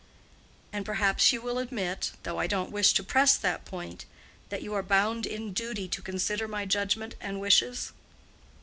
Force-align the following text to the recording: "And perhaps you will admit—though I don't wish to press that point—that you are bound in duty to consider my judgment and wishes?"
"And 0.73 0.83
perhaps 0.83 1.31
you 1.31 1.41
will 1.43 1.59
admit—though 1.59 2.39
I 2.39 2.47
don't 2.47 2.71
wish 2.71 2.91
to 2.93 3.03
press 3.03 3.37
that 3.37 3.65
point—that 3.65 4.63
you 4.63 4.73
are 4.73 4.81
bound 4.81 5.27
in 5.27 5.53
duty 5.53 5.87
to 5.89 6.01
consider 6.01 6.47
my 6.47 6.65
judgment 6.65 7.13
and 7.21 7.39
wishes?" 7.39 7.91